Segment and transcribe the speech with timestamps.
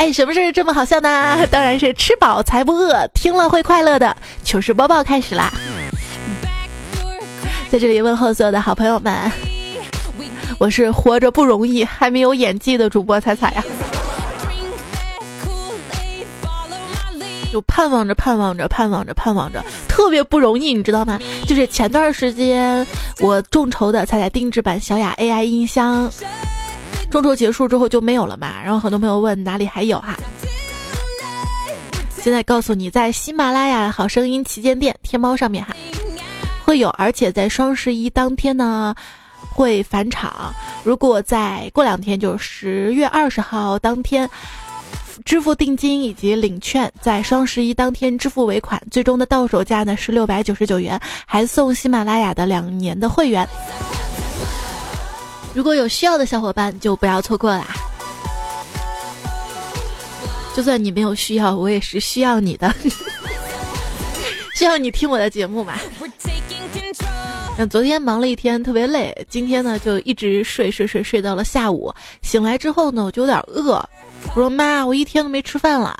[0.00, 1.46] 哎，什么事这么好笑呢？
[1.52, 5.52] 当然是吃饱才不饿，听了会快乐的糗事播报开始啦！
[7.70, 9.30] 在这里问候所有的好朋友们，
[10.58, 13.62] 我是活着不容易还没有演技的主播彩彩呀。
[17.52, 21.20] 就盼望着盼望着盼望着盼望着，特别不容易，你知道吗？
[21.46, 22.86] 就是前段时间
[23.18, 26.10] 我众筹的彩彩定制版小雅 AI 音箱，
[27.10, 28.62] 众筹结束之后就没有了嘛。
[28.62, 30.16] 然后很多朋友问哪里还有哈，
[32.16, 35.74] 现在告诉你，在喜马拉雅好声音旗舰店天猫上面哈
[36.64, 38.94] 会有，而且在双十一当天呢
[39.52, 40.54] 会返场。
[40.84, 44.30] 如果在过两天，就是十月二十号当天。
[45.22, 53.46] 支付定金以及领券，在双十一当天支付尾款，最终的到手价呢是六百九十九元，还送喜马拉雅的两年的会员。
[55.54, 57.66] 如果有需要的小伙伴，就不要错过啦！
[60.54, 62.72] 就算你没有需要，我也是需要你的，
[64.54, 65.74] 需要你听我的节目嘛。
[67.58, 73.72] 那昨天忙了一天，特别累，今天呢就一直睡睡睡睡到了下午，醒来之后呢，我就有点饿。
[74.34, 75.96] 我说妈，我一天都没吃饭了。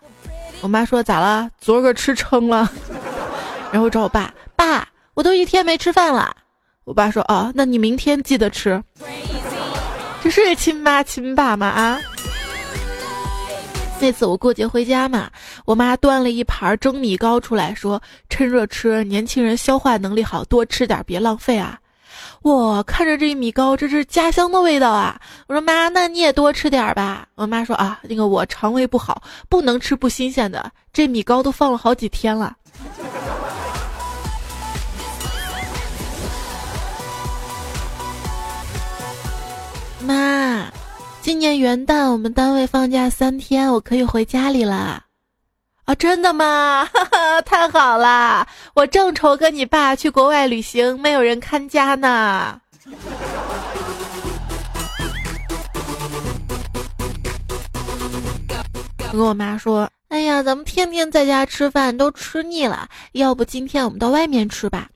[0.61, 1.51] 我妈说咋了？
[1.61, 2.71] 昨儿个吃撑了。
[3.73, 6.35] 然后找我爸，爸，我都一天没吃饭了。
[6.85, 8.83] 我爸说哦，那你明天记得吃。
[10.31, 11.67] 是亲妈亲爸吗？
[11.67, 12.01] 啊？
[14.01, 15.31] 那次我过节回家嘛，
[15.67, 18.01] 我妈端了一盘蒸米糕出来，说
[18.31, 21.79] 趁热吃，年轻人消化能力好，多吃点，别浪费啊。
[22.41, 25.21] 我看着这米糕，这是家乡的味道啊！
[25.47, 27.29] 我说妈，那你也多吃点吧。
[27.35, 30.71] 我妈说啊，那个我肠胃不好，不能吃不新鲜的。
[30.95, 32.57] 这米糕都放了好几天了。
[40.03, 40.67] 妈，
[41.21, 45.05] 今年元旦我们单位放假三天，我可以回家里了。
[45.85, 46.89] 啊，真的吗？
[46.93, 48.47] 哈哈，太好了！
[48.75, 52.61] 我正愁跟你爸去国外旅行没有人看家呢。
[59.13, 64.89] 我跟我妈说：“哎呀，咱们天天在家吃饭都吃腻了，要不今天我们到外面吃吧？”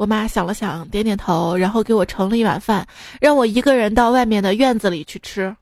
[0.00, 2.86] 我妈想了想，点点头，然后给我盛了一碗饭，
[3.20, 5.54] 让我一个人到外面的院子里去吃。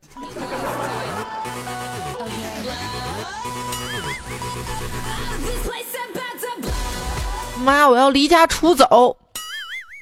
[7.65, 9.17] 妈，我要离家出走。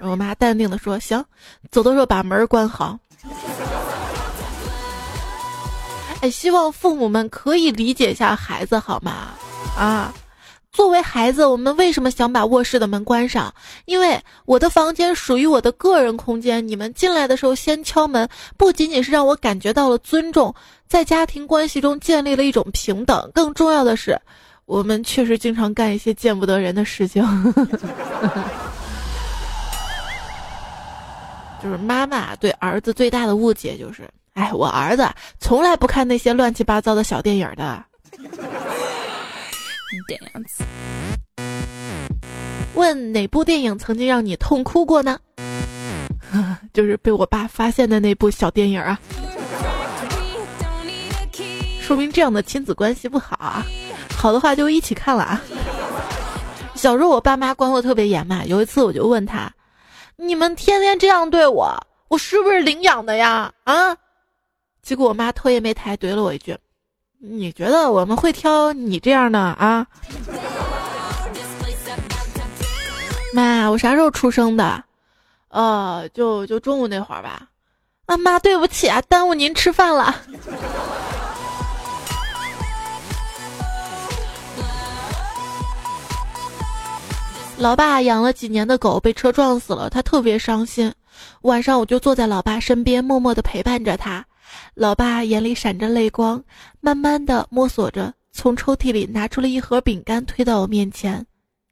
[0.04, 1.24] 我妈淡定的说：“行，
[1.70, 2.98] 走的时候把门关好。”
[6.20, 9.28] 哎，希望父母们可以理解一下孩子好吗？
[9.78, 10.12] 啊，
[10.76, 13.54] 作为孩子，我们为什么想把卧室的门关上？
[13.86, 18.28] 因为我的房间属于我的个人空间，你们进来的时候先敲门，
[18.58, 20.54] 不仅仅是让我感觉到了尊重，
[20.86, 24.20] 在家庭关系中建立了一种平等，更重要的是。
[24.66, 27.24] 我们确实经常干一些见不得人的事情，
[31.62, 35.08] 就是妈妈对儿子最大的误解就是，哎，我儿子
[35.40, 37.82] 从来不看那些乱七八糟的小电影的。
[42.74, 45.18] 问哪部电影曾经让你痛哭过呢？
[46.72, 48.98] 就是被我爸发现的那部小电影啊，
[51.80, 53.64] 说明这样的亲子关系不好啊。
[54.14, 55.40] 好的话就一起看了啊。
[56.74, 59.50] 小时候我爸妈管我特别严嘛，有一次我就问他
[60.16, 61.74] ：“你们天天这样对我，
[62.08, 63.96] 我是不是领养的呀？”啊，
[64.82, 66.54] 结果我妈头也没抬怼了我一句
[67.18, 69.86] ：“你觉得我们会挑你这样的啊？”
[73.34, 74.82] 妈，我啥时候出生的？
[75.48, 77.48] 呃，就就中午那会儿吧。
[78.06, 80.14] 啊妈，对不起啊，耽误您吃饭了。
[87.58, 90.92] 老爸养了几年的狗被车撞死了，他特别伤心。
[91.42, 94.24] 晚上我就坐在老爸身边，默默的陪伴着他。
[94.74, 96.42] 老爸眼里闪着泪光，
[96.80, 101.24] 慢慢的摸索着，从抽屉里拿出了一盒饼干，推到我面前。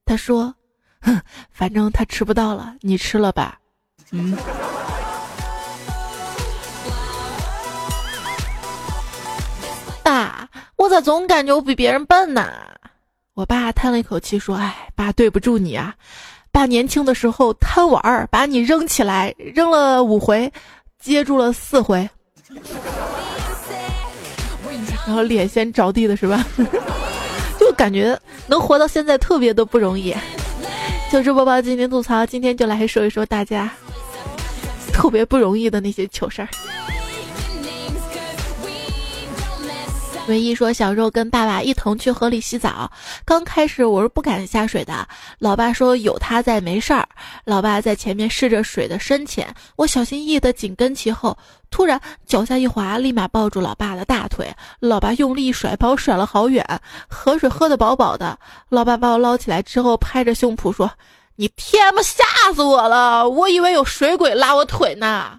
[0.05, 0.55] 他说
[1.01, 1.21] ：“哼，
[1.51, 3.59] 反正他吃不到了，你吃了吧。”
[4.13, 4.37] 嗯。
[10.03, 12.51] 爸，我咋总感觉我比别人笨呢？
[13.33, 15.95] 我爸叹了一口气说：“哎，爸对不住你啊，
[16.53, 20.53] 爸年轻的时候贪玩儿，把你扔起来扔了五回，
[21.01, 22.09] 接住了四回，
[25.07, 26.45] 然后脸先着地的是吧？
[27.61, 30.15] 就感觉能活到现在特别的不容易。”
[31.11, 33.71] 糗事播报今天吐槽，今天就来说一说大家
[34.93, 36.49] 特别不容易的那些糗事儿。
[40.27, 42.91] 唯一说小时候跟爸爸一同去河里洗澡，
[43.27, 45.07] 刚开始我是不敢下水的。
[45.39, 47.07] 老爸说有他在没事儿。
[47.45, 51.37] 老爸在前面试着水的深浅，我小心翼翼的紧跟其后。
[51.71, 54.51] 突然脚下一滑，立马抱住老爸的大腿。
[54.81, 56.65] 老爸用力一甩，把我甩了好远。
[57.07, 58.39] 河水喝得饱饱的。
[58.71, 60.91] 老爸把我捞起来之后，拍着胸脯说
[61.37, 62.25] ：“你天妈吓
[62.55, 63.29] 死我了！
[63.29, 65.39] 我以为有水鬼拉我腿呢。”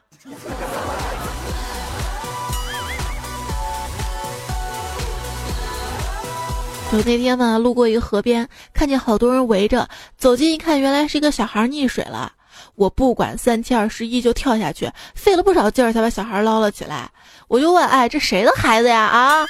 [6.91, 9.87] 就那天呢，路过一个河边，看见好多人围着，
[10.17, 12.31] 走近一看，原来是一个小孩溺水了。
[12.75, 17.09] 我不管三七二十一就跳下去，费了不少劲儿才把小孩捞了起来。
[17.47, 19.45] 我就问：“哎，这谁的孩子呀？”啊！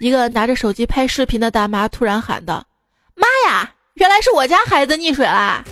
[0.00, 2.64] 一个拿着手机拍视频的大妈突然喊道
[3.14, 5.64] ：“妈呀，原来是我家孩子溺水啦！”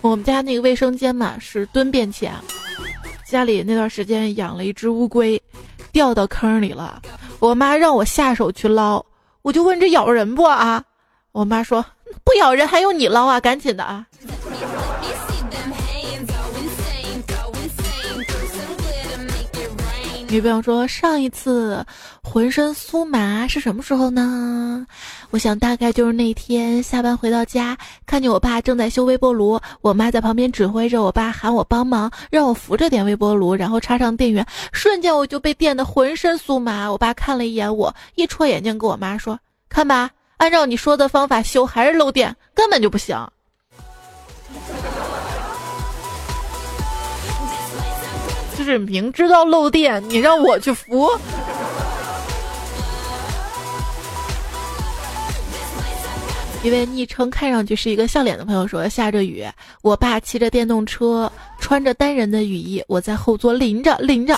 [0.00, 2.42] 我们家那个卫生间嘛是蹲便器啊，
[3.26, 5.40] 家里那段时间养了一只乌龟，
[5.90, 7.02] 掉到坑里了。
[7.40, 9.04] 我妈让我下手去捞，
[9.42, 10.82] 我就问这咬人不啊？
[11.32, 11.84] 我妈说
[12.24, 13.40] 不咬人，还用你捞啊？
[13.40, 14.06] 赶紧的啊！
[20.28, 21.86] 女朋友说：“上一次
[22.22, 24.84] 浑身酥麻是什么时候呢？”
[25.30, 36.90] 我想大概就是那天下班回到家，看见我爸正在修微波炉，我妈在旁边指挥着我爸喊我帮忙，让我扶着点微波炉，然后插上电源，瞬间我就被电得浑身酥麻。
[36.90, 39.38] 我爸看了一眼我，一戳眼睛，跟我妈说
[39.70, 43.16] ：“看吧，按照你说的方法修还是漏电，根本就不行。”
[48.66, 51.08] 是明知道漏电，你让我去扶。
[56.64, 59.46] 一位昵称看上去是一个笑脸的朋友说：“下着雨，
[59.82, 61.30] 我爸骑着电动车，
[61.60, 64.36] 穿着单人的雨衣，我在后座淋着淋着。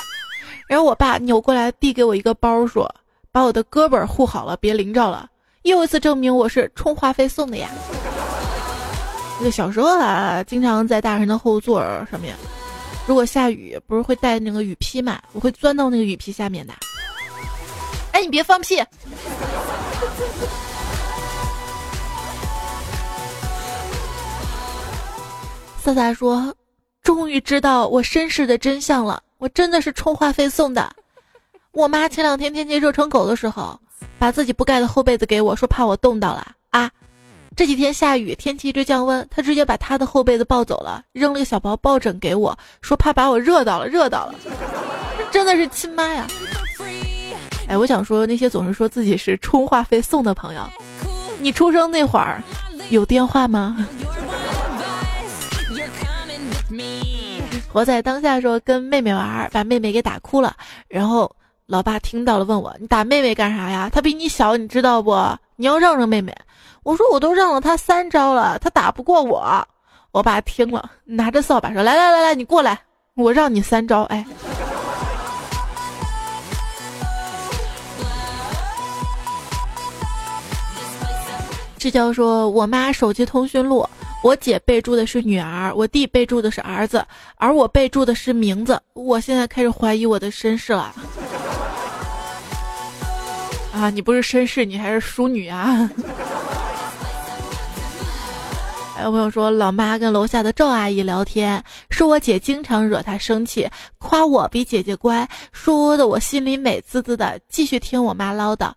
[0.69, 2.87] 然后我爸扭过来递给我一个包，说
[3.33, 5.27] ：‘把我的胳膊护好了，别淋着了。’
[5.65, 7.71] 又一次证明我是充话费送的呀。
[9.39, 11.81] 那个小时候啊，经常在大人的后座
[12.11, 12.37] 上面。”
[13.09, 15.19] 如果下雨，不是会带那个雨披嘛？
[15.33, 16.75] 我会钻到那个雨披下面的。
[18.13, 18.77] 哎，你别放屁！
[25.83, 26.55] 萨萨说
[27.03, 30.95] ：“终于知道我身世的真相了，我真的是充话费送的。
[31.73, 33.81] 我妈前两天天气热成狗的时候，
[34.19, 36.91] 把自己不盖的厚被子给我，说怕我冻到了啊。”
[37.59, 44.35] 这几天下雨，天气一直降温，他直接把他的厚被子抱走了，扔了个小包抱枕给我，说怕把我热到了，热到了。
[45.33, 46.25] 真的是亲妈呀！
[47.67, 50.63] 哎，我想说那些总是说自己是充话费送的朋友，
[51.41, 52.41] 你出生那会儿
[52.91, 53.77] 有电话吗？
[57.73, 60.55] 活在当下说跟妹妹玩，把妹妹给打哭了，
[60.87, 61.29] 然后
[61.67, 63.91] 老爸听到了，问我你打妹妹干啥呀？
[63.93, 65.37] 她比你小，你知道不？
[65.57, 66.33] 你要让着妹妹。
[66.83, 69.69] 我说我都让了他三招了，他打不过我。
[70.11, 72.81] 我爸听了，拿着扫把说：“来来来来，你过来，
[73.15, 74.25] 我让你三招。”哎，
[81.77, 83.87] 这叫说我妈手机通讯录，
[84.23, 87.05] 我姐备注的是女儿，我弟备注的是儿子，
[87.37, 88.81] 而我备注的是名字。
[88.95, 90.95] 我现在开始怀疑我的身世了。
[93.75, 95.89] 啊，你不是绅士，你还是淑女啊！
[99.03, 107.41] 有朋友说，老妈跟楼下的赵阿姨聊天，说我姐经常惹她生气，夸我比姐姐乖，说的我心里美滋滋的。
[107.49, 108.73] 继续听我妈唠叨，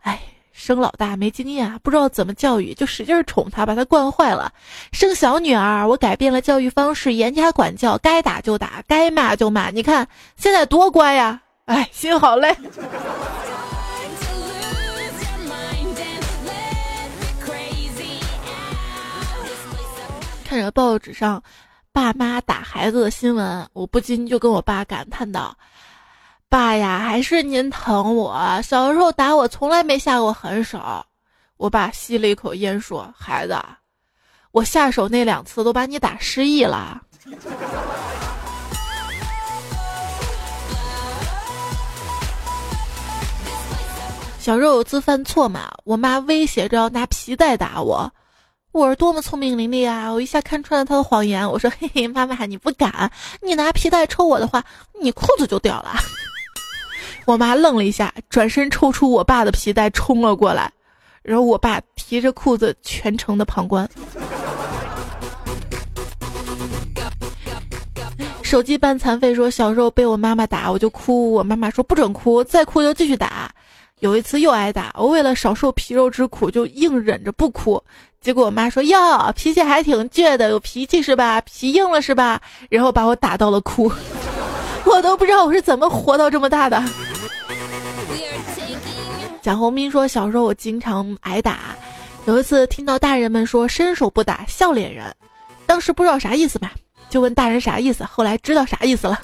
[0.00, 0.20] 哎，
[0.52, 4.52] 生老大没经验，不知道怎么教育，就使劲宠她，把她惯坏了。
[4.92, 9.70] 生小女儿，我改变了教育方式，严加管教，该打就打，该骂就骂。
[9.70, 11.40] 你看现在多乖呀！
[11.66, 12.56] 哎，心好累。
[20.48, 21.42] 看着报纸上
[21.92, 25.54] 爸妈打孩子的新闻，我不禁就跟我爸感叹道
[26.48, 28.58] ：“爸呀，还是您疼我。
[28.62, 31.04] 小时候打我从来没下过狠手。”
[31.58, 33.62] 我爸吸了一口烟说：“孩子，
[34.50, 37.02] 我下手那两次都把你打失忆了。”
[44.40, 48.10] 小时候有次犯错嘛，我妈威胁着要拿皮带打我。
[48.72, 53.10] 我是多么聪明伶俐啊我一下看穿了他的谎言我说嘿嘿妈妈你不敢
[53.40, 54.62] 你拿皮带抽我的话
[55.00, 55.94] 你裤子就掉了。
[57.24, 60.70] 我妈愣了一下转身抽出我爸的皮带冲了过来
[61.22, 63.88] 然后我爸提着裤子全程的旁观。
[68.42, 73.50] 手机半残废说小时候被我妈妈打我就哭我妈妈说不准哭再哭就继续打
[74.00, 77.82] 有一次又挨打，我为了少受皮肉之苦，就硬忍着不哭。
[78.20, 81.40] 结果我妈说：“哟，脾气还挺倔的，有脾气是吧？
[81.40, 82.40] 皮硬了是吧？”
[82.70, 83.90] 然后把我打到了哭，
[84.84, 86.82] 我都不知道我是怎么活到这么大的。
[89.42, 91.58] 蒋红斌说：“小时候我经常挨打，
[92.26, 95.12] 有一次听到大人们说‘伸手不打笑脸人’，
[95.66, 96.72] 当时不知道啥意思吧，
[97.08, 99.18] 就问大人啥意思，后来知道啥意思了。”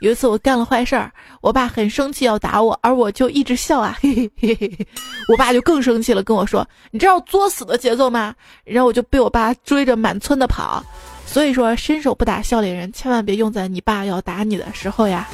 [0.00, 4.86] 有一次我干了坏事儿，我爸很生气要打我，而我就一直笑啊，嘿嘿嘿嘿嘿。
[5.28, 8.32] 我爸就更生气了，跟我说：“你知道作死的节奏吗？”
[8.64, 10.84] 然后我就被我爸追着满村的跑。
[11.26, 15.28] 所以说，伸手不打笑脸人，千万别用在你爸要打你的时候呀。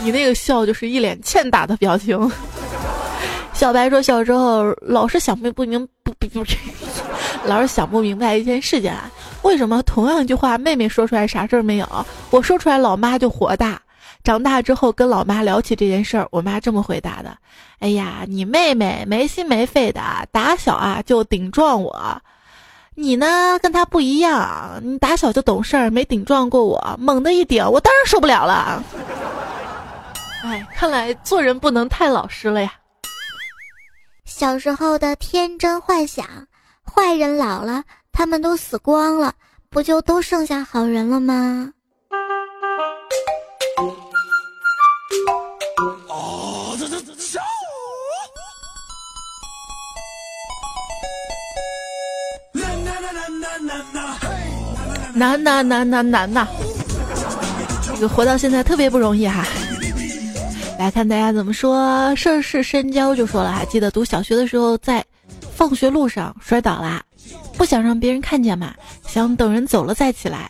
[0.00, 2.16] 你那个笑就是一脸欠打的表情。
[3.52, 5.86] 小白说：“小时候老是想不不明
[6.18, 6.50] 不不不，
[7.48, 9.10] 老是想不明白一件事情啊。”
[9.42, 13.80] 为什么同样一句话，妹妹说出来啥事儿没有，我说出来老妈就火大？
[14.24, 17.34] 长大之后跟老妈聊起这件事儿，我妈这么回答的
[17.78, 20.00] ：“哎呀，你妹妹没心没肺的，
[20.32, 22.20] 打小啊就顶撞我，
[22.96, 28.82] 你呢跟她不一样，你打小就懂事儿，没顶撞过我，猛的一顶，我当然受不了了。
[30.44, 32.72] ”哎，看来做人不能太老实了呀。
[34.38, 36.24] 小时候的天真幻想，
[36.84, 37.82] 坏人老了。
[38.12, 39.34] 他们都死光了，
[39.68, 41.72] 不就都剩下好人了吗？
[43.76, 43.82] 啊、
[46.08, 46.76] 哦！
[46.78, 47.40] 这这这这
[55.14, 56.46] 难呐难呐难呐！
[57.92, 59.44] 这个活到现在特别不容易哈。
[60.78, 65.04] 来看大家怎么说，涉世深交就说了哈，记得读小学的时候在
[65.54, 67.02] 放学路上摔倒啦。
[67.56, 68.72] 不想让别人看见嘛，
[69.06, 70.48] 想等人走了再起来，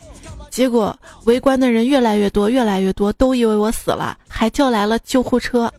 [0.51, 0.95] 结果
[1.25, 5.73] 围观的人越来越多，越来越多，都以为我死了，还叫来了救护车。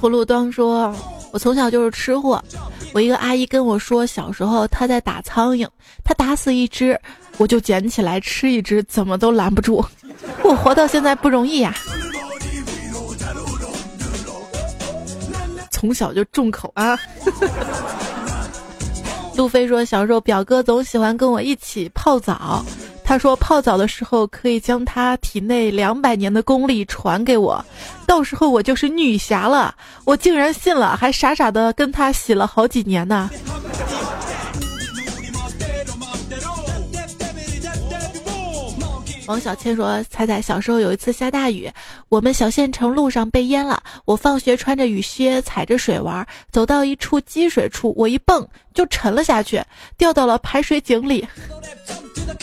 [0.00, 0.94] 葫芦端说
[1.32, 2.42] ：“我从小就是吃货，
[2.92, 5.68] 我一个阿姨跟我说，小时候她在打苍蝇，
[6.02, 6.98] 她打死一只，
[7.36, 9.84] 我就捡起来吃一只，怎么都拦不住。
[10.42, 11.74] 我活到现在不容易呀。”
[15.70, 16.98] 从小就重口啊！
[19.36, 22.64] 路飞说，小时候表哥总喜欢跟我一起泡澡，
[23.08, 27.64] 他说泡澡的时候可以将他体内两百年的功力传给我，
[28.04, 29.72] 到时候我就是女侠了。
[30.04, 33.30] 我竟然信了，还傻傻的跟他洗了好几年呢。
[39.26, 41.68] 王小倩说：“彩彩小时候有一次下大雨，
[42.08, 43.82] 我们小县城路上被淹了。
[44.04, 49.60] 我放学穿着雨靴踩着水玩，走到一处积水处，我一蹦就沉了下去，
[49.98, 51.26] 掉到了排水井里。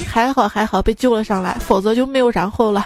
[0.06, 2.86] 还好还好被救了上来，否则就没有然后了。”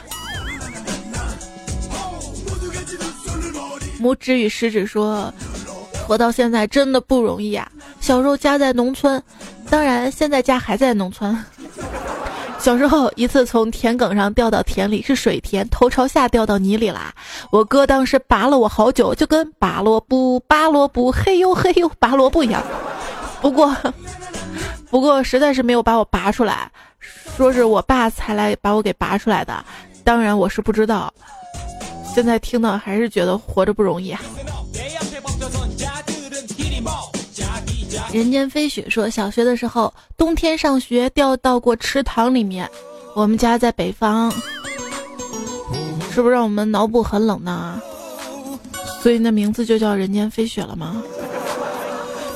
[4.00, 5.34] 拇指与食指说
[6.06, 7.68] ：“活到现在真的不容易啊。
[8.00, 9.22] 小时候家在农村，
[9.72, 11.36] 当然现在家还在农村。”
[12.60, 17.14] 小时候一次从田埂上掉到田里，是水田，头朝下掉到泥里啦。
[17.52, 22.62] 我哥当时拔了我好久，就跟拔萝卜、拔萝卜，嘿呦嘿呦拔萝卜一样。
[23.42, 23.74] 不过，
[24.90, 26.70] 不过实在是没有把我拔出来，
[27.38, 29.64] 说是我爸才来把我给拔出来的。
[30.04, 31.14] 当然我是不知道，
[32.14, 34.20] 现在听到还是觉得活着不容易啊。
[38.12, 42.70] 人间飞雪说，小学的时候冬天上学掉到过池塘里面。
[43.16, 44.32] 我们家在北方，
[46.12, 47.82] 是不是让我们脑补很冷呢？
[49.02, 51.02] 所以那名字就叫人间飞雪了吗？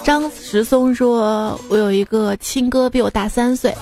[0.03, 3.75] 张石松说，我有一个亲哥比我大三岁，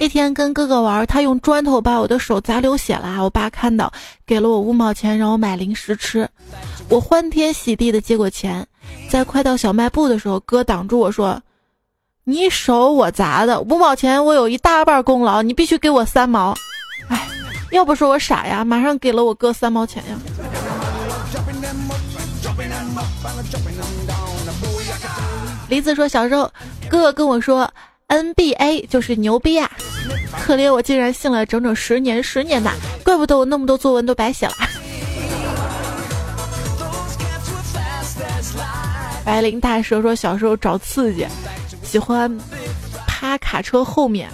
[0.00, 3.22] 一天跟哥哥玩，他用砖头把我的手砸流血了。
[3.22, 3.92] 我爸看到，
[4.26, 6.28] 给了我五毛钱让我买零食吃，
[6.88, 8.66] 我欢天喜地的接过钱。
[9.08, 11.42] 在快到小卖部的时候，哥挡住我说
[12.24, 16.56] ：“你手我砸的，五毛钱我有一大半功劳，你必须给我三毛。”
[17.08, 17.28] 哎，
[17.72, 20.16] 要不说我傻呀，马上给了我哥三毛钱呀。
[25.68, 26.50] 梨子说：“小时候，
[26.88, 27.70] 哥哥跟我说
[28.08, 29.70] NBA 就是牛逼啊，
[30.44, 32.72] 可怜我竟然信了整整十年，十年呐，
[33.04, 34.54] 怪不得我那么多作文都白写了。”
[39.24, 41.26] 白灵大蛇说：“小时候找刺激，
[41.82, 42.30] 喜欢
[43.06, 44.28] 趴卡车后面，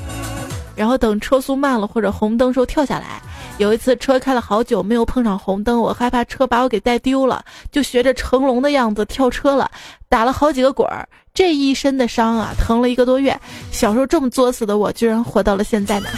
[0.74, 3.20] 然后等车速慢了或者红灯时候跳下来，
[3.58, 9.70] 有一次车开了好久没有碰上红灯，我害怕车把我给带丢了，就学着成龙的样子跳车了，
[10.08, 13.38] 打了好几个滚儿，这一身的伤啊，疼了一个多月。
[13.70, 16.08] 小时候这么作死的我，居然活到了现在呢。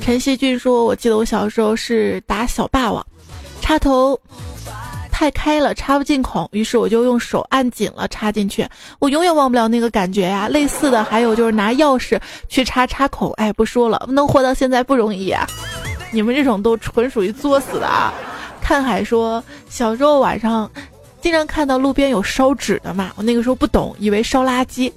[0.00, 3.06] 陈锡俊说：“我记得我小时候是打小霸王，
[3.60, 4.18] 插头。”
[5.16, 8.66] 太开了，插不进孔，于是我就用手按紧了，插进去。
[8.98, 10.48] 我永远忘不了那个感觉呀。
[10.48, 15.46] 类似的还有就是拿钥匙去插插孔，哎，不说了，能活到现在不容易啊。
[16.10, 18.12] 你们这种都纯属于作死的啊。
[18.60, 20.68] 看海说，小时候晚上
[21.20, 24.90] 经常看到路边有烧纸的嘛，我那个时候不懂，以为烧垃圾，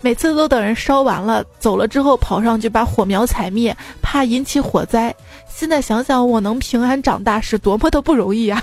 [0.00, 5.12] 每次都等人烧完了走了之后跑上去把火苗踩灭，怕引起火灾。
[5.52, 8.62] 现在想想，我能平安长大是多么的不容易呀。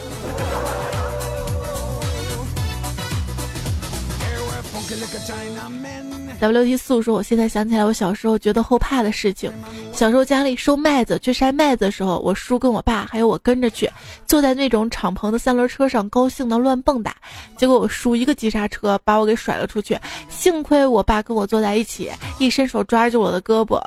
[6.41, 9.51] W T 素说：“我现在想起来，我小时候觉得后怕的事情。
[9.93, 13.87] 小时候家里收麦子，去晒麦子的时候，我叔跟我爸还有我跟着去，
[14.25, 17.11] 坐在那种敞篷的三轮车上，高兴的乱蹦跶。
[17.57, 19.95] 结果我叔一个急刹车，把我给甩了出去。
[20.29, 23.79] 幸亏我爸跟我坐在一起，一伸手抓住我的胳膊，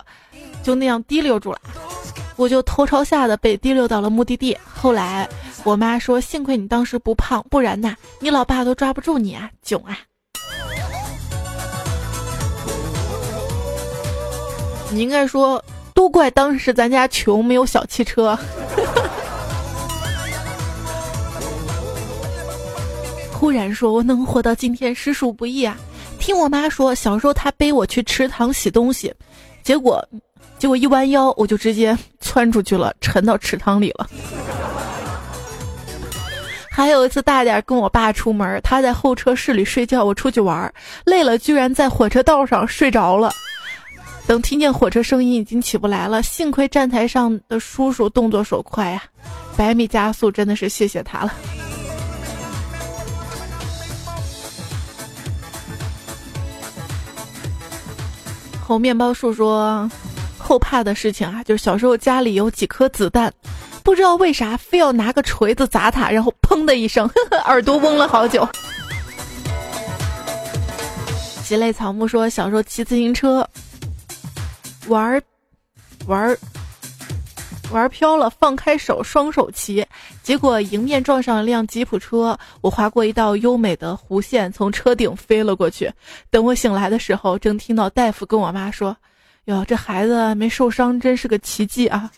[0.63, 1.59] 就那样提溜住了。
[2.37, 4.57] 我就头朝下的被提溜到了目的地。
[4.65, 5.29] 后来
[5.65, 9.99] 我妈说，幸亏你当时不胖，不然呐，你老爸都抓不住你啊，囧啊！”
[14.91, 15.62] 你应该说，
[15.93, 18.38] 都怪当时咱家穷，没有小汽车。
[23.33, 25.76] 忽然说，我能活到今天实属不易啊！
[26.19, 29.12] 听我妈说，小时候她背我去池塘洗东西，
[29.62, 30.03] 结果，
[30.59, 34.09] 结果一弯腰，我就直接窜出去了，沉到池塘里了。
[36.71, 40.73] 还有一次大点跟我爸出门，他在候车室里睡觉，我出去玩，
[41.05, 43.31] 累了居然在火车道上睡着了。
[44.26, 46.23] 等听见火车声音，已经起不来了。
[46.23, 49.03] 幸亏站台上的叔叔动作手快呀，
[49.55, 51.35] 百米加速，真的是谢谢他了。
[58.66, 59.90] 红面包树说，
[60.38, 63.31] 后怕的事情啊，就是小时候家里有几颗子弹，
[63.83, 67.07] 不知道为啥非要拿个锤子砸它，然后砰的一声，
[67.44, 68.49] 耳朵嗡了好久。
[71.44, 73.46] 吉类草木说，小时候骑自行车。
[74.88, 75.23] 玩，
[76.07, 76.37] 玩，
[77.70, 79.87] 玩飘了，放开手，双手骑，
[80.23, 85.90] 结果迎面撞上一辆吉普车，我划过一道优美的弧线，从车顶飞了过去。
[86.31, 88.94] 等我醒来的时候，正听到大夫跟我妈说
[89.47, 92.11] ：“哟，这孩子没受伤，真是个奇迹啊！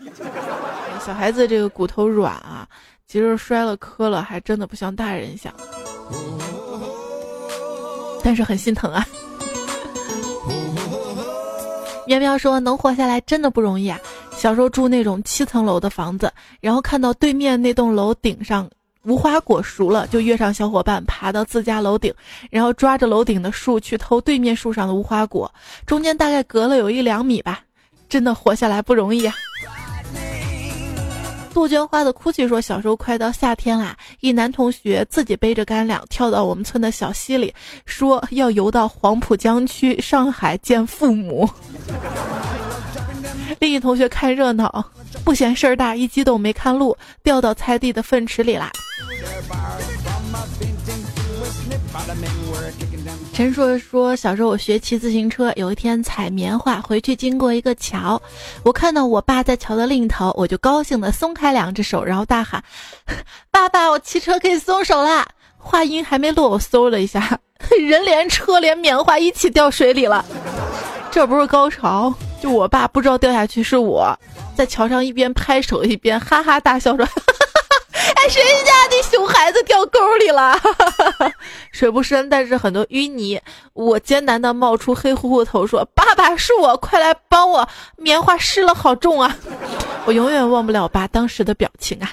[1.04, 2.66] 小孩子这个骨头软啊，
[3.06, 5.54] 其实摔了磕了，还真的不像大人想，
[8.24, 9.06] 但是很心疼啊。”
[12.06, 13.98] 喵喵说：“能活下来真的不容易啊！
[14.30, 18.70] 小时候住那种七层楼的房子，然后看到对面那栋楼顶上
[19.02, 22.14] 无花果熟了，就约上小伙伴爬到自家楼顶，
[22.48, 25.52] 然后抓着楼顶的树去偷对面树上的无花果，
[25.84, 27.60] 中间大概隔了有一两米吧，
[28.08, 29.34] 真的活下来不容易啊！”
[31.56, 37.54] 杜鹃花的哭泣说：“小时候快到夏天啦，一男同学自己背着干粮跳到我们村的小溪里，
[37.86, 41.48] 说要游到黄浦江去上海见父母。
[43.58, 44.84] 另一同学看热闹，
[45.24, 48.70] 不嫌事儿大，一激动没看路，掉到菜地的粪池里啦。”
[53.36, 58.18] 陈硕说：“小时候我学骑自行车，有一天采棉花回去，经过一个桥，
[58.64, 62.64] 我看到我爸在桥的另一头，我就高兴的松开两只手，然后大喊
[63.52, 67.38] ：‘爸爸，我骑车可以松手啦！’话音还没落，我嗖了一下，
[67.78, 70.24] 人连车连棉花一起掉水里了。
[71.10, 74.18] 这不是高潮，就我爸不知道掉下去是我
[74.54, 77.06] 在桥上一边拍手一边哈哈大笑说。
[78.14, 80.58] ”哎，谁家的熊孩子掉沟里了？
[81.72, 83.40] 水不深，但是很多淤泥。
[83.72, 87.68] 我艰难的冒出黑乎乎头，说：“爸爸，是我，快来帮我！
[87.96, 89.36] 棉花湿了，好重啊！”
[90.06, 92.10] 我永远忘不了爸当时的表情啊。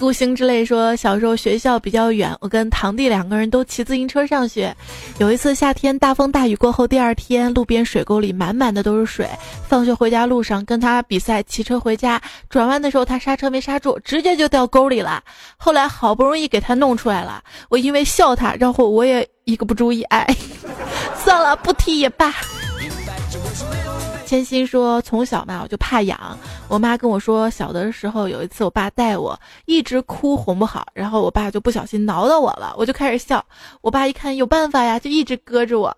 [0.00, 4.74] 孤星之泪说，小时候学校比较远，我跟堂弟两个人都骑自行车上学。
[5.18, 9.28] 有一次夏天大风大雨过后，第二天路边水沟里满满的都是水。
[9.68, 15.22] 放学回家路上跟他比赛骑车回家，转弯的时候他刹车没刹住，直接就掉沟里了。
[15.58, 20.26] 后来好不容易给他弄出来了，我因为笑他，然后我也一个不注意，哎，
[21.22, 22.34] 算了，不提也罢。
[24.30, 26.38] 千心说：“从小嘛，我就怕痒。
[26.68, 33.44] 我妈跟我说，小的时候有一次，我爸带我，一直哭哄不好，然后我爸就不小心挠到我了，我就开始笑。
[33.80, 35.96] 我爸一看有办法呀，就一直搁着我。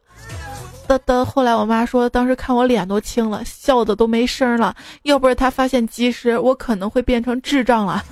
[0.88, 1.22] 嘚嘚。
[1.22, 4.74] 后来我妈说，当时看我脸都青了，笑的都没声了。
[5.02, 8.02] 要不是他发现及时，我可能会变成智障了。”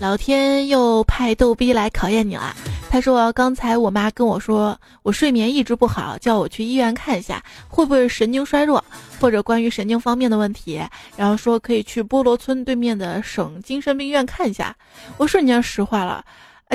[0.00, 2.56] 老天又派逗逼来考验你了。
[2.96, 8.82] 他说：“刚才我妈跟我说，我睡眠一直不好，叫我去医院看一下，会不会神经衰弱，
[9.20, 10.80] 或者关于神经方面的问题。
[11.14, 14.74] 然后说可以去菠萝村对面的省精神病院看一下。
[15.18, 16.24] 我瞬间石化了，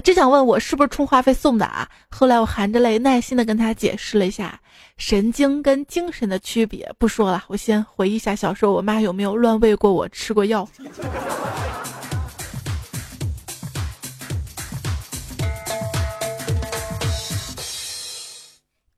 [0.03, 1.89] 真想问我是不是充话费送的啊？
[2.11, 4.59] 后来我含着泪耐心的跟他解释了一下
[4.97, 6.87] 神经跟精神的区别。
[6.99, 10.69] 不说了，我先回忆一下小时候我妈有没有乱喂过我，吃过药。”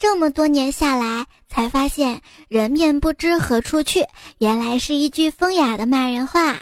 [0.04, 4.06] 这么多年下来，才发现“人面不知何处去”
[4.38, 6.58] 原来是一句风雅的骂人话。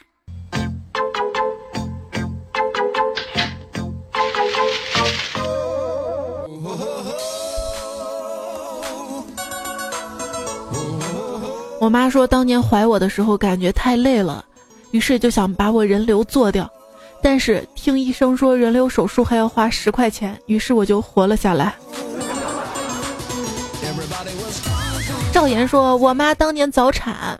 [11.80, 14.46] 我妈说，当年怀我的时候感觉太累了，
[14.92, 16.70] 于是就想把我人流做掉，
[17.24, 21.74] 但是听医生说人流手术还要花十块钱，于是我就活了下来。
[25.42, 27.36] 赵岩说：“我妈当年早产，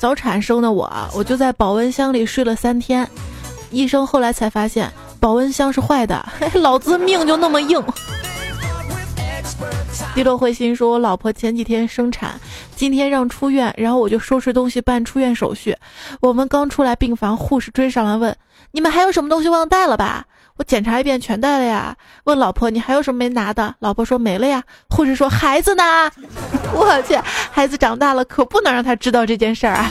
[0.00, 3.08] 早产生的我，我就在保温箱里睡了三天。
[3.70, 6.28] 医生后来才发现保温箱是坏的，
[6.60, 7.80] 老子命就那么硬。”
[10.12, 12.32] 低落慧心说：“我老婆前几天生产，
[12.74, 15.76] 今天让出院，然后我就收拾东西办出院手续。
[16.20, 18.36] 我们刚出来病房，护士追上来问：
[18.72, 21.96] 你们还有什么东西忘带了吧？”我检查一遍，全带了呀。
[22.24, 25.82] 问老婆：“你还有什么没拿的？”老婆说：“没了呀。”护士说：“孩子呢？”
[26.74, 27.16] 我去，
[27.50, 29.90] 孩子长大了，可不能让他知道这件事儿啊。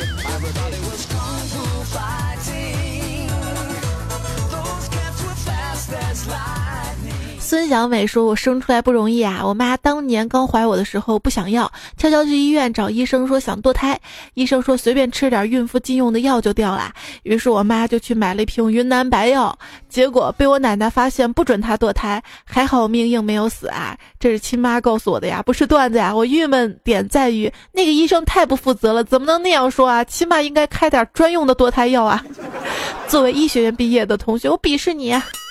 [7.52, 9.42] 孙小美说：“我生出来不容易啊！
[9.44, 14.00] 我妈当年刚怀我的时候不想要，悄悄去医院找医生说想堕胎。
[14.36, 16.94] 医生说随便吃点孕妇禁用的药就掉了。
[17.24, 19.54] 于是我妈就去买了一瓶云南白药，
[19.90, 22.24] 结果被我奶奶发现，不准她堕胎。
[22.46, 23.98] 还好命硬没有死啊！
[24.18, 26.16] 这是亲妈告诉我的呀，不是段子呀。
[26.16, 30.02] 我郁闷点在于那个医生太不负责了，怎么能那样说啊？
[30.06, 32.24] 起码应该开点专用的堕胎药啊！
[33.10, 35.51] 作为医学院毕业的同学，我鄙视你。”不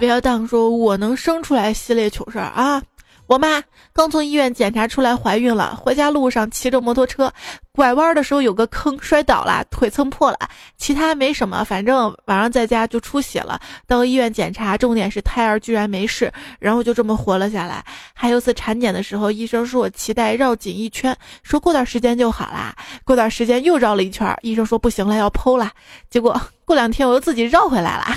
[0.00, 2.82] 不要当说我能生出来系列糗事儿啊！
[3.26, 7.30] 我妈刚从医院检查出来怀孕了，回家路上骑着摩托车，
[7.70, 10.38] 拐弯的时候有个坑摔倒了，腿蹭破了，
[10.78, 13.60] 其他没什么，反正晚上在家就出血了。
[13.86, 17.84] 到医院检查，重点是胎儿居然没事，然后就这么活了下来。
[18.14, 22.74] 还有次产检的时候，医生说我脐带绕紧一圈，说过段时间就好啦。
[23.04, 25.70] 过段时间又绕了一圈，医生说不行了，要剖了。
[26.08, 28.16] 结果过两天我又自己绕回来了。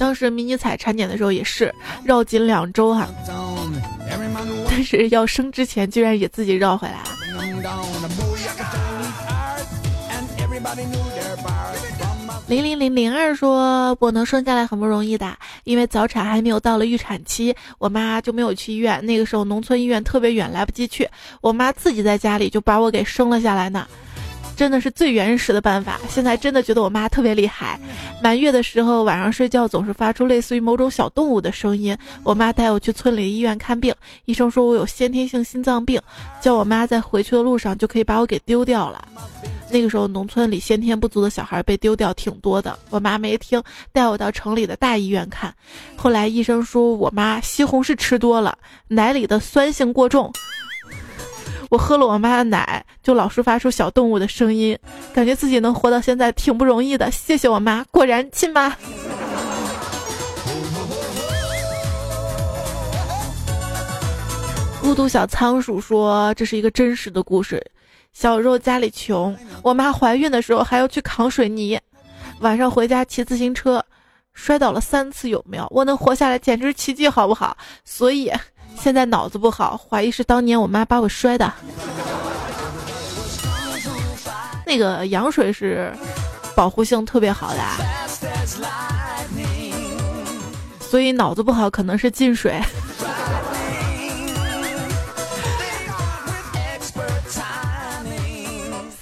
[0.00, 1.70] 当时迷你彩产检的时候也是
[2.02, 3.06] 绕紧两周哈，
[4.66, 7.10] 但是要生之前居然也自己绕回来了。
[12.48, 19.04] 零零零零二说：“我能生下来很不容易的，因为早产还没有到了预产期，我妈就没有去医院。
[19.04, 21.06] 那个时候农村医院特别远，来不及去，
[21.42, 23.86] 我妈自己在家里就把我给生了下来呢。”
[24.60, 25.98] 真的是最原始的办法。
[26.10, 27.80] 现在真的觉得我妈特别厉害。
[28.22, 31.96] 满月的时候，晚上睡觉总是发出类似于某种小动物的声音。
[32.22, 33.94] 我妈带我去村里医院看病，
[34.26, 35.98] 医生说我有先天性心脏病，
[36.42, 39.08] 叫我妈在回去的路上就可以把我给丢掉了。
[39.70, 42.78] 那个时候，农村里先天不足的小孩被丢掉挺多的。
[42.90, 45.54] 我妈没听，带我到城里的大医院看。
[45.96, 50.30] 后来医生说我妈西红柿吃多了，奶里的酸性过重。
[51.70, 54.76] 我喝了我妈的奶，就老是发出小动物的声音，
[55.14, 57.08] 感觉自己能活到现在挺不容易的。
[57.12, 58.76] 谢谢我妈，果然亲妈。
[64.82, 67.64] 孤独小仓鼠说：“这是一个真实的故事。
[68.12, 71.78] 小时候家里穷，我妈怀孕的时候还要去扛水泥，
[72.40, 73.84] 晚上回家骑自行车，
[74.34, 75.68] 摔倒了三次，有没有？
[75.70, 77.56] 我能活下来简直奇迹，好不好？
[77.84, 78.28] 所以。”
[78.82, 81.52] 现在脑子不好，怀疑是当年我妈把我摔的。
[84.66, 85.92] 那个羊水是
[86.54, 87.60] 保护性特别好的，
[90.80, 92.60] 所以脑子不好可能是进水。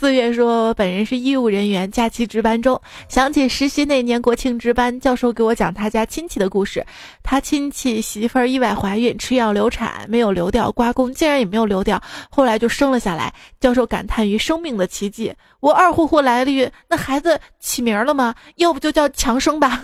[0.09, 6.83] 四月说，本人是医务人员，假期值班中，想起实习那年国庆值班，教授给我讲他家亲戚的故事。
[7.23, 13.35] 他亲戚媳妇儿意外怀孕，吃药流产，没有流掉，刮宫竟然也没有流掉，后来就生了下来。
[13.61, 15.35] 教授感叹于生命的奇迹。
[15.61, 18.35] 我二呼呼来了：“那孩子起名了吗？
[18.57, 19.83] 要不就叫强生吧。”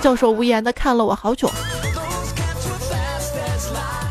[0.00, 1.50] 教授无言的看了我好久。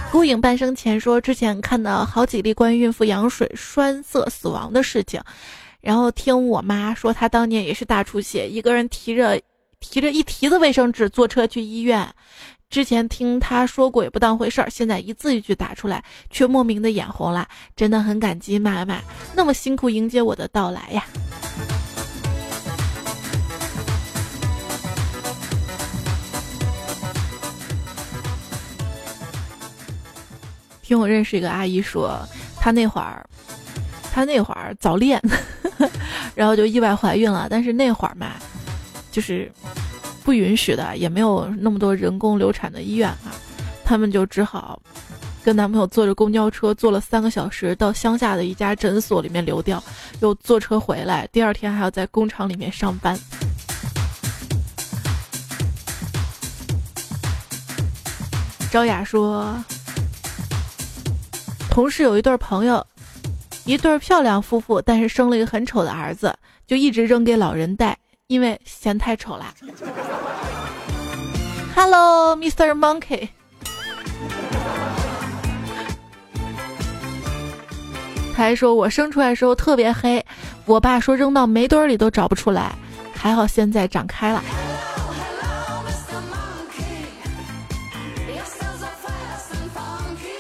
[0.10, 5.22] 孤影半生前说，之前看到好几例关于孕妇羊水栓塞死亡的事情，
[5.82, 9.40] 然后听我妈说，她当年也是大出血，一个人提着
[9.80, 12.08] 提着一提子卫生纸坐车去医院。
[12.70, 17.48] 之前听她说过也不当回事儿，现在一字一句打出来，却莫名的眼红了。
[17.76, 19.00] 真的很感激妈妈
[19.36, 21.06] 那么辛苦迎接我的到来呀。
[30.88, 32.18] 听我认识一个阿姨说，
[32.56, 33.28] 她那会儿，
[34.14, 35.22] 她那会儿早恋，
[36.34, 37.48] 然后就意外怀孕了。
[37.50, 38.36] 但是那会儿嘛，
[39.12, 39.52] 就是
[40.24, 43.36] 不允许的，也没有那么多人工流产的医院啊，
[43.84, 44.82] 他们就只好
[45.44, 49.84] 跟男朋友坐着公交车，坐了三个小时到乡下的一家诊所里面流掉，
[50.22, 53.20] 又坐车回来，第二天还要在工厂里面上班。
[58.72, 59.54] 招雅说。
[61.78, 62.84] 同事有一对朋友，
[63.64, 66.36] 一对漂亮夫妇，但是生了一个很丑的儿子，
[66.66, 69.54] 就一直扔给老人带，因为嫌太丑啦。
[71.76, 72.72] Hello, Mr.
[72.72, 73.30] Monkey。
[78.36, 80.26] 他还说我生出来的时候特别黑，
[80.66, 82.74] 我爸说扔到煤堆里都找不出来，
[83.14, 84.44] 还好现在长开了。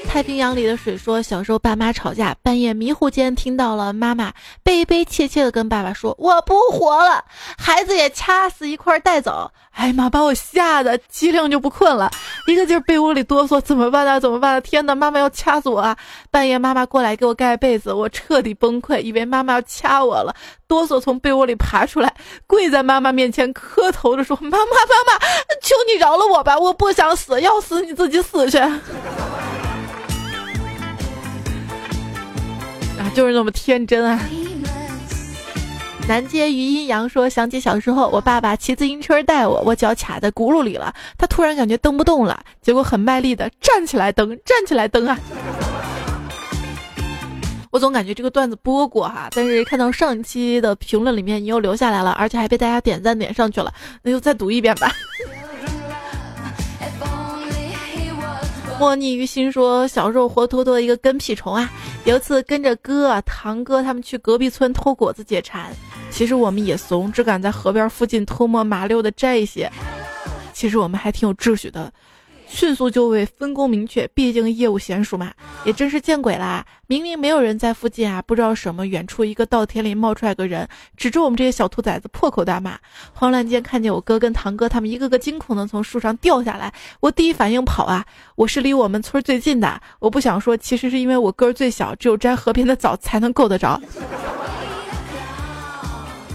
[0.08, 7.24] 太平洋里的水说，小时候爸妈吵架，半夜迷糊间听到了妈妈悲悲切切的跟爸爸说：“我不活了，
[7.56, 12.10] 孩子也掐死一块带走。”哎妈，把我吓得机灵就不困了，
[12.48, 14.20] 一个劲儿被窝里哆嗦，怎么办呢？
[14.20, 14.60] 怎么办？
[14.63, 15.96] 天哪，妈妈要掐死我啊！
[16.32, 20.34] 半夜妈妈过来给我盖被子，我彻底崩溃，以为妈妈要掐我了，
[20.67, 22.12] 哆嗦从被窝里爬出来，
[22.48, 25.20] 跪在妈妈面前磕头的说：“妈妈，妈妈，
[25.62, 28.60] 求你饶了我吧，我不想死，要死你自己死去。”
[32.99, 34.19] 啊，就是那么天真啊！
[36.07, 45.19] 南街于阴阳说，想起小时候，我爸爸骑自行车带我，我脚卡在轱辘里了，他突然感觉蹬不动了，结果很卖力的站起来蹬，站起来蹬啊！
[47.71, 54.89] 我总感觉这个段子播过哈，但是看到上一期的评论里面你又留下来了，而且还被大家点赞点上去了，那就再读一遍吧。
[58.79, 61.67] 莫逆于心说，小时候活脱脱一个跟屁虫啊！
[62.05, 65.71] 有一次跟着哥、堂哥他们去隔壁村偷果子解馋，
[66.11, 69.71] 其实我们也怂，只敢在河边附近偷摸麻溜的摘一些。
[70.53, 71.91] 其实我们还挺有秩序的。
[72.47, 75.31] 迅速就位，分工明确，毕竟业务娴熟嘛。
[75.65, 76.65] 也真是见鬼啦！
[76.88, 82.77] 明明没有人在附近啊，不知道什么，远处一个稻田里冒出来个人，指着我们这些小兔崽子破口大骂。
[83.13, 88.05] 慌乱间看见我哥跟堂哥他们一个个惊恐的从树上掉下来，我第一反应跑啊！
[88.36, 93.79] 我是离我们村最近的，我不想说，其实是因为我个儿最小，只有摘河边的枣才能够得着。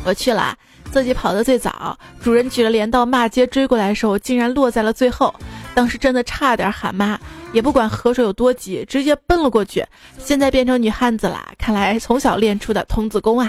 [0.05, 0.57] 我去了。
[0.91, 5.35] 自己跑得最早，主人举着镰刀骂街追过来的时候，竟然落在了最后。
[5.75, 7.19] 当时真的差点喊妈，
[7.53, 9.85] 也不管河水有多急，直接奔了过去。
[10.19, 13.49] 现在变成女汉子了，看来从小练出的童子功啊！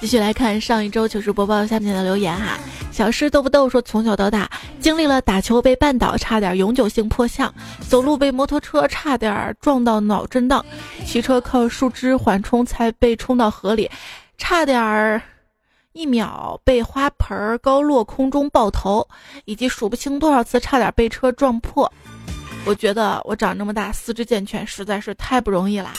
[0.00, 2.58] 继续来看上一周糗事播报下面的留言哈。
[2.90, 7.48] 小诗逗不逗说，从小到大经历了打球被绊倒，差点永久性破相；
[7.88, 10.62] 走路被摩托车差点撞到脑震荡；
[11.06, 13.90] 骑车靠树枝缓冲才被冲到河里，
[14.36, 15.22] 差点儿
[15.92, 19.06] 一秒被花盆高落空中爆头，
[19.44, 21.92] 以及数不清多少次差点被车撞破。
[22.64, 25.92] 我觉得我长这么大四肢健全，实在是太不容易啦。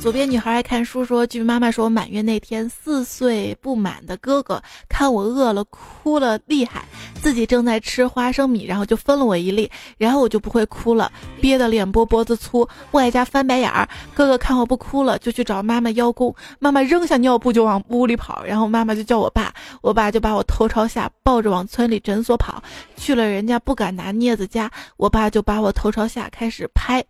[0.00, 6.86] 左边女孩爱看书说：“据妈妈说，满月那天，四岁不满的哥哥看我饿了，哭了厉害，
[7.20, 13.86] 自己正在吃花生米，然后就分了我一粒，然后我就不会哭了，憋得脸波脖子粗，外加翻白眼儿。
[14.14, 22.62] 哥哥看我不哭了，就去找妈妈邀功，妈妈扔下尿布就往屋里跑，然后妈妈就叫我爸，我爸就把我头朝下抱着往村里诊所跑，
[22.96, 27.04] 去了人家不敢拿镊子夹，我爸就把我头朝下开始拍。”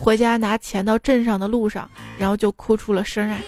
[0.00, 3.38] 回家拿钱到镇上的路上，然后就哭出了声啊！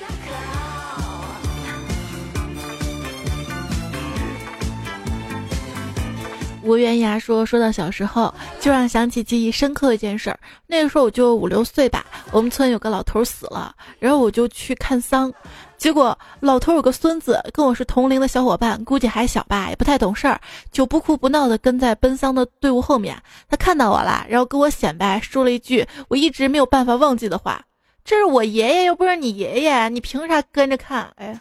[6.63, 10.39] 吴元牙说：“说到小时候，就让想起记忆深刻的一件事儿。
[10.67, 15.33] 那个时候我就五六岁吧，我们村有个老头死了，然后我就去看丧。
[15.81, 20.39] 结果老头有个孙子，跟我是同龄的小伙伴，估计还小吧，也不太懂事儿，
[20.71, 23.17] 就不哭不闹的跟在奔丧的队伍后面。
[23.49, 27.65] 他看到我了，然后跟我显摆，说了一句我一直没有办法忘记的话：
[28.05, 31.11] 这是我爷爷，又不是你爷爷，你凭啥跟着看？
[31.17, 31.41] 哎。”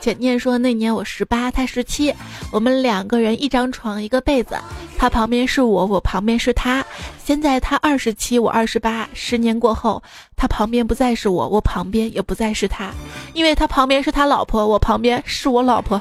[0.00, 2.12] 简念说：“那年我十八，他十七，
[2.50, 4.56] 我们两个人一张床一个被子，
[4.98, 6.84] 他旁边是我，我旁边是他。
[7.22, 10.02] 现在他二十七，我二十八，十年过后，
[10.36, 12.90] 他旁边不再是我，我旁边也不再是他，
[13.34, 16.00] 因为他旁边是他老婆，我旁边是我老婆。”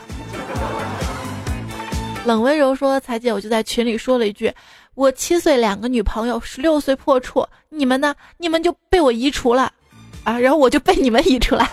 [2.25, 4.53] 冷温柔说：“彩姐，我就在群里说了一句，
[4.95, 8.15] 我七岁两个女朋友，十六岁破处，你们呢？
[8.37, 9.71] 你们就被我移除了，
[10.23, 11.69] 啊，然后我就被你们移出来。”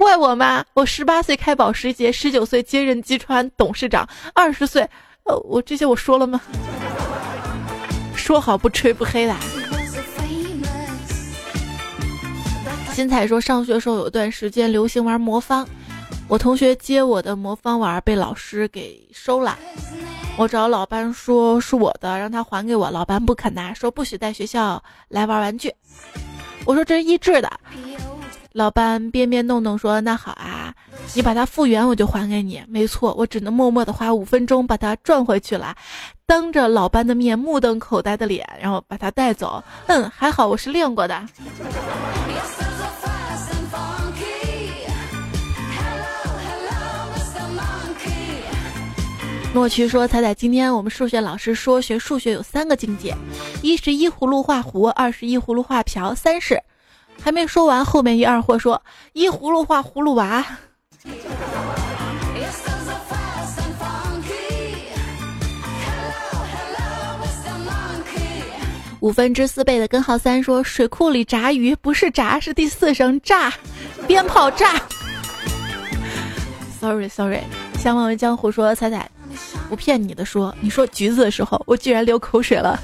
[0.00, 0.64] 怪我吗？
[0.72, 4.80] 我十八岁开保时捷，十九岁接任吉川董事长，二十岁，
[5.24, 6.40] 呃，我这些我说了吗？
[8.16, 9.36] 说好不吹不黑的。
[12.94, 15.68] 新彩说，上学时候有段时间流行玩魔方，
[16.28, 19.58] 我同学接我的魔方玩被老师给收了，
[20.38, 25.70] 我找老班说是我的，让他还给我，老班不肯拿，说不许带学校来玩玩具。
[26.64, 27.52] 我说这是益智的。
[28.52, 30.74] 老班边边弄弄说：“那好啊，
[31.14, 32.60] 你把它复原，我就还给你。
[32.66, 35.76] 没错，我只能默默的花五分钟把它赚回去了，
[36.26, 39.62] 当着老班的面目瞪口呆的脸，然后把它带走。
[39.86, 41.22] 嗯，还好我是练过的。”
[49.52, 53.14] 诺奇说：“彩彩，今天我们数学老师说学数学有三个境界，
[53.62, 56.60] 一是依葫芦画葫，二是依葫芦画瓢，三是……”
[57.22, 58.80] 还没说完，后面一二货说
[59.12, 60.44] ：“一葫芦画葫芦娃。”
[69.00, 73.50] 五分之四倍的根号三说：“水库里炸鱼不是炸，是第四声炸，
[74.06, 74.74] 鞭炮炸。
[76.78, 77.40] ”Sorry Sorry，
[77.78, 79.10] 相忘于江湖说：“彩彩，
[79.70, 82.78] 不骗你的说，你说橘子的时候，我居然流口水了。”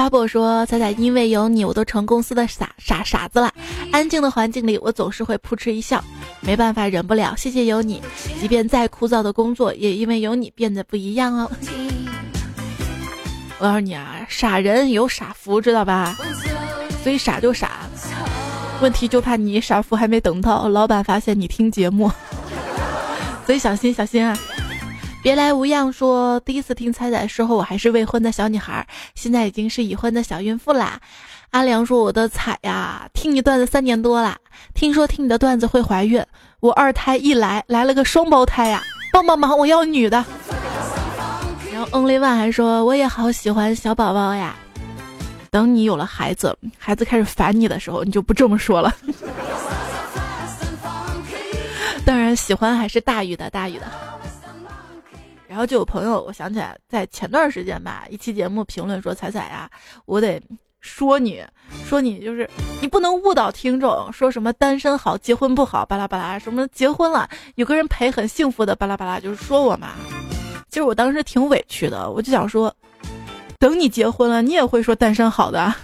[0.00, 3.52] 发布说：“彩彩，因为有你，我都成公司的傻傻傻子了。
[3.92, 6.02] 安静的环境里，我总是会扑哧一笑。
[6.40, 7.36] 没办法，忍不了。
[7.36, 8.00] 谢谢有你，
[8.40, 11.50] 即便再枯燥的工作，也因为有你变得不一样哦。
[13.58, 16.16] 我告诉你啊，傻人有傻福，知道吧？
[17.04, 17.80] 所以傻就傻，
[18.80, 22.10] 问题就怕你傻福还没等到，老板发现你听节目，
[23.44, 24.34] 所以小心小心啊。”
[25.22, 30.98] 别来无恙说，第一次听彩彩的时候，我还是未婚的小女孩，现在已经是已婚的小孕妇啦。
[31.50, 34.38] 阿良说，我的彩呀，听你段子三年多啦，
[34.72, 36.24] 听说听你的段子会怀孕，
[36.60, 40.24] 我二胎一来，来了个双胞胎呀，帮帮忙，我要女的。
[41.70, 44.56] 然后 Only One 还说，我也好喜欢小宝宝呀，
[45.50, 48.94] 等你有了孩子，孩子开始烦你的时候，你就不这么说了。
[52.06, 53.84] 当然，喜欢还是大于的，大于的。
[55.50, 59.68] 然后就有朋友，我想起来，在前段时间吧，一期节目评论说：“彩彩呀，
[60.06, 60.40] 我得
[60.80, 61.44] 说你，
[61.84, 62.48] 说你就是
[62.80, 69.88] 你不能误导听众，说什么单身好，结婚不好，巴拉巴拉，什么结婚了有个人陪很幸福的，巴拉巴拉，就是说我嘛。
[70.68, 72.72] 其实我当时挺委屈的，我就想说，
[73.58, 75.74] 等你结婚了，你也会说单身好的，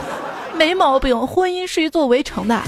[0.56, 1.14] 没毛病。
[1.26, 2.58] 婚姻是一座围城的，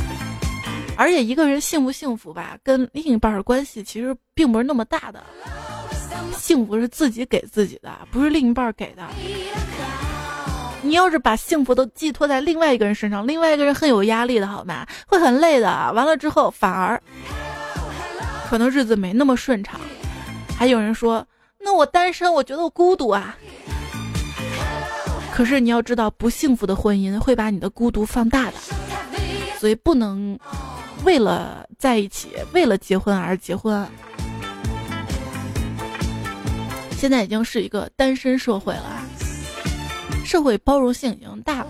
[0.98, 5.24] 而且一个人幸不幸福吧，跟另一半的关系其实并不是那么大的。”
[6.36, 9.02] 幸福是自己给自己的，不是另一半给的。
[10.82, 14.84] 你要是把幸福都寄托在另外一个人身上，另外一个人很有压力的，好吗？
[15.06, 15.66] 会很累的。
[15.94, 17.00] 完了之后，反而
[18.48, 19.80] 可能日子没那么顺畅。
[20.58, 21.24] 还有人说，
[21.60, 23.36] 那我单身，我觉得我孤独啊。
[25.32, 28.54] 可是你要知道，不幸福的婚姻会把你的孤独放大的，
[29.58, 30.38] 所以不能
[31.04, 33.88] 为了在一起，为了结婚而结婚。
[37.02, 39.02] 现在已经是一个单身社会了，
[40.24, 41.66] 社会包容性已经大了，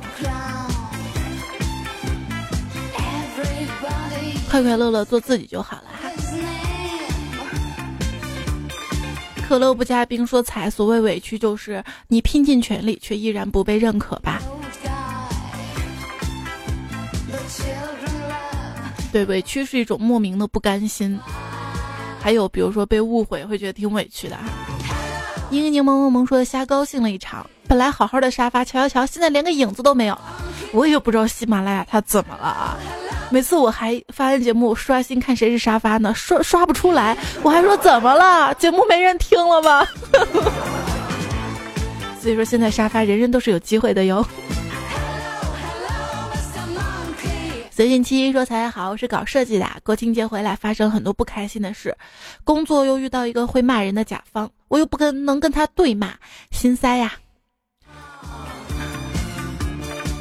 [4.50, 5.84] 快快乐乐做自己就好了。
[9.48, 14.38] 可乐不加冰说彩，所谓委屈就是你拼尽全力却依然不被认可吧？
[19.10, 21.18] 对，委屈是一种莫名的不甘心，
[22.20, 24.36] 还有比如说被误会，会觉得挺委屈的。
[25.60, 30.18] 柠柠檬萌萌说的瞎高兴了一场，本来好好的沙发，瞧瞧瞧，现在连个影子都没有。
[30.72, 32.78] 我也不知道喜马拉雅它怎么了啊！
[33.30, 38.54] 每次我还发完节目刷新看谁是沙发呢，刷刷不出来，我还说怎么了？
[38.54, 39.86] 节目没人听了吗？
[42.18, 44.26] 所以说现在沙发人人都是有机会的哟。
[47.74, 51.96] 随近七说：“才好，我是搞设计的，国庆节回来发生很多不开心的事，
[52.44, 56.12] 工作又遇到一个会骂人的甲方，我又不可能跟他对骂，
[56.50, 57.14] 心塞呀。”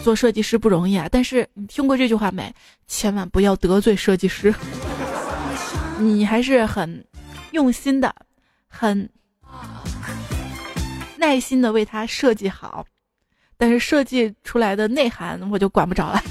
[0.01, 2.55] 做设计师不容易啊，但是你听过这句话没？
[2.87, 4.55] 千万不要得罪设计师。
[5.99, 7.05] 你还是很
[7.51, 8.15] 用心的，
[8.69, 9.09] 很
[11.17, 12.85] 耐心的为他设计好，
[13.57, 16.23] 但是设计出来的内涵我就管不着了。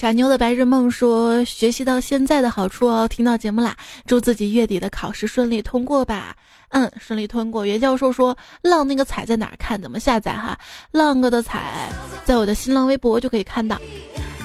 [0.00, 3.76] 傻妞的白日梦说：“学习到现在的好处哦，听到节目啦，
[4.06, 6.34] 祝自己月底的考试顺利通过吧。”
[6.72, 7.66] 嗯，顺利通过。
[7.66, 8.34] 袁教授说
[8.64, 9.78] ：“浪那个彩在哪儿看？
[9.78, 10.32] 怎么下载？
[10.32, 10.58] 哈，
[10.90, 11.92] 浪哥的彩
[12.24, 13.78] 在我的新浪微博就可以看到。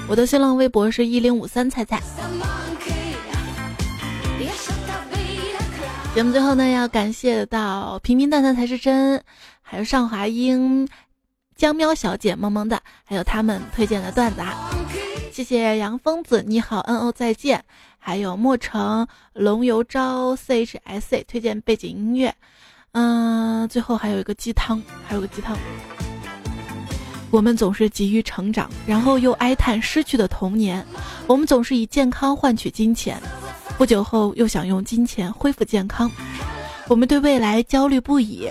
[0.09, 1.99] 我的新浪微博是一零五三彩彩。”
[6.13, 9.23] 节目最后呢，要感谢到平平淡淡才是真，
[9.61, 10.85] 还有尚华英、
[11.55, 14.53] 江喵小姐萌萌的，还有他们推荐的段子啊。
[15.35, 17.61] 谢谢杨疯子，你好，N O 再见，
[17.97, 22.33] 还有莫城龙游招 C H S A 推荐背景音乐，
[22.93, 25.57] 嗯，最后还有一个鸡汤，还有个鸡汤。
[27.31, 30.81] 我们总是急于成长，然后又哀叹失去的童年；
[31.27, 33.21] 我们总是以健康换取金钱，
[33.77, 36.09] 不久后又想用金钱恢复健康。
[36.87, 38.49] 我们对未来焦虑不已，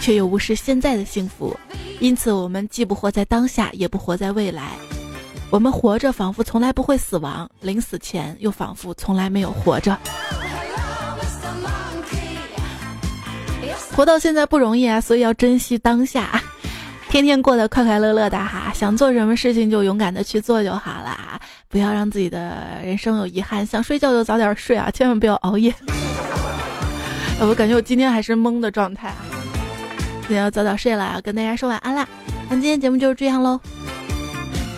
[0.00, 1.58] 却又无视现在的幸福，
[1.98, 4.78] 因此我们既不活在当下，也不活在未来。
[5.54, 9.96] 我们活着仿佛从来不会死亡，临死前又仿佛从来没有活着。
[13.94, 16.42] 活到现在不容易啊，所以要珍惜当下，
[17.08, 18.72] 天天过得快快乐乐的哈。
[18.74, 23.64] 想做什么事情就勇敢的去做就好了，不要让自己的人生有遗憾。
[23.64, 25.72] 想睡觉就早点睡啊，千万不要熬夜。
[27.38, 29.22] 我感觉我今天还是懵的状态啊，
[30.22, 32.08] 今天要早点睡了，要跟大家说晚安啦。
[32.48, 33.60] 那今天节目就是这样喽。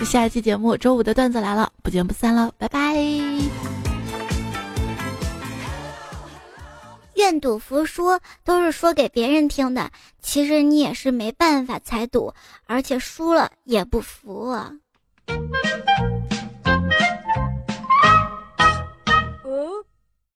[0.04, 2.96] 下一期节目周五的段子来了，不见不散了，拜拜。
[7.14, 9.90] 愿赌服输都是说给别人听的，
[10.20, 12.32] 其实你也是没办法才赌，
[12.66, 14.70] 而且输了也不服啊。